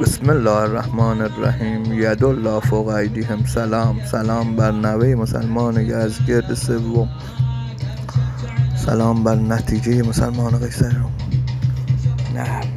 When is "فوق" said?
2.60-2.88